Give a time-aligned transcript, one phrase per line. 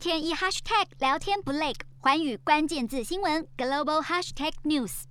[0.00, 5.02] 天一 hashtag 聊天不累，环宇关键字新闻 global hashtag news。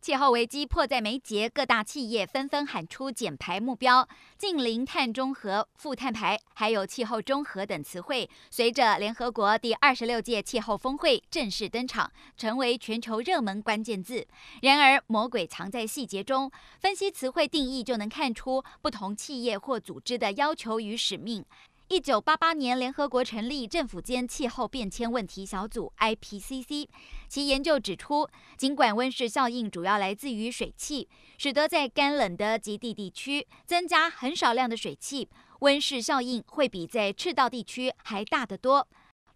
[0.00, 4.08] 气候危机迫在眉睫，各大企业纷纷喊出减排目标，
[4.38, 14.26] 净零、碳中和、负碳排，还有气候中和等词汇，随着联合国第二十六届气候峰会正式登场，成为全球热门关键字。
[14.62, 16.50] 然而，魔鬼藏在细节中，
[16.80, 21.44] 分析词汇定义就能看出不同企业或组织的要求与使命。
[21.92, 26.88] 一九八八年，联合国成立政府间气候变迁问题小组 （IPCC）。
[27.28, 31.06] 其研究指出，尽管温室效应主要来自于水汽，
[31.36, 35.28] 使得在干冷的极地地区增加很少量的水汽，
[35.60, 38.88] 温室效应会比在赤道地区还大得多。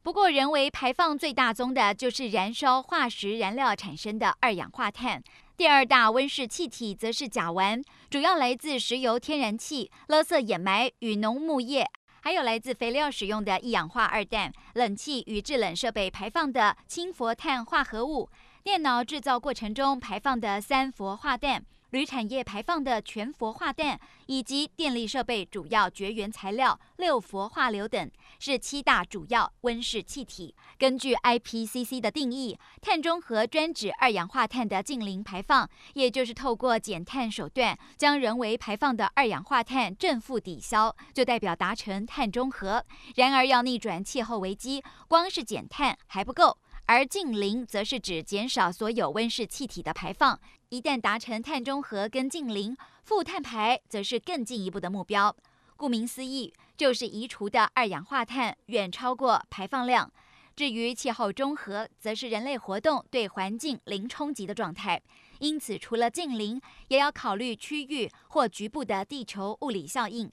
[0.03, 5.23] 不过，人为排放最大宗的就是燃烧化石燃料产生的二氧化碳，
[5.59, 11.87] 第二大温室气体则是甲烷，主要来自石油、天然气、垃圾掩埋与农牧业。
[12.27, 18.29] 还有来自肥料使用的一氧化二氮、冷气与制冷设备排放的氢氟碳化合物、
[18.65, 21.65] 电脑制造过程中排放的三氟化氮。
[21.91, 30.55] 铝产业排放的全氟化氮，以及电力设备主要绝缘材料六氟化硫等，是七大主要温室气体。
[30.77, 42.85] 根据 IPCC 的定义，碳中和专指二氧化碳的净零排放，也就是透过减碳手段，将人为排放的二氧化碳正负抵消，就代表达成碳中和。
[43.15, 46.59] 然而，要逆转气候危机，光是减碳还不够。
[46.89, 50.39] 而净零则是指减少所有温室气体的排放。
[50.69, 55.35] 一旦达成碳中和跟近零，负碳排则是更进一步的目标。
[55.77, 60.13] 顾名思义，就是移除的二氧化碳远超过排放量。
[60.57, 65.01] 至于气候中和，则是人类活动对环境零冲击的状态。
[65.39, 70.29] 因此，除了近零，也要考虑区域或局部的地球物理效应，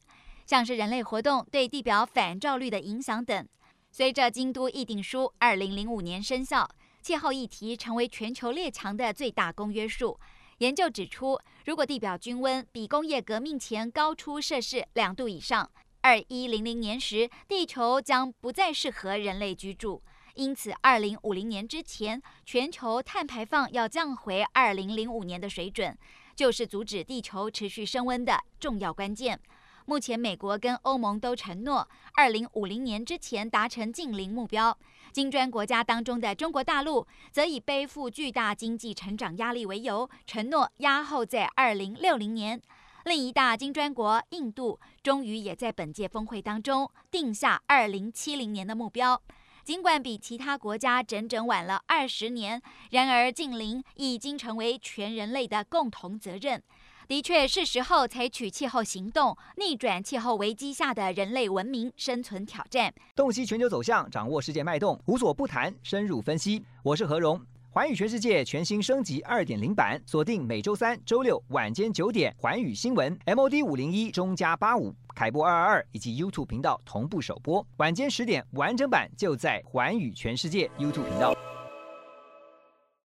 [0.48, 3.48] 像是人类活动对地表反照率的影响等。
[3.92, 6.68] 随着京都议定书二零零五年生效，
[7.04, 10.18] 气候议题成为全球列强的最大公约数。
[10.60, 15.70] 研究指出，如果地表均温比工业革命前高出摄氏两度以上，
[16.00, 20.02] 二一零零年时，地球将不再适合人类居住。
[20.36, 25.98] 因此，二零五零年之前，全球碳排放要降回二零零五年的水准，
[26.38, 29.38] 就是阻止地球持续升温的重要关键。
[29.86, 34.78] 目前，美国跟欧盟都承诺，二零五零年之前达成净零目标。
[35.12, 42.62] 金砖国家当中的中国大陆，则以背负巨大经济成长压力为由，承诺压后在二零六零年。
[43.06, 49.22] 另一大金砖国印度，终于也在本届峰会当中定下二零七零年的目标。
[49.64, 52.62] 尽管比其他国家整整晚了二十年，
[52.92, 56.62] 然而净零已经成为全人类的共同责任。
[57.08, 62.94] 的确是时候采取气候行动，逆转气候危机下的人类文明生存挑战。
[63.16, 66.64] 洞悉全球走向，掌握世界脉动，无所不谈，深入分析。
[66.82, 67.40] 我是何荣，
[67.72, 81.34] 环宇全世界全新升级二点零版，锁定每周三、周六晚间九点，环宇新闻 MOD 五零一中加八五凯播二二二以及 YouTube 频道同步首播，晚间十点完整版就在环宇全世界 YouTube 频道。